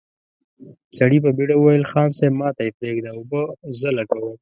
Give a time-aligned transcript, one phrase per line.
[0.97, 3.41] سړي په بېړه وويل: خان صيب، ماته يې پرېږده، اوبه
[3.79, 4.35] زه لګوم!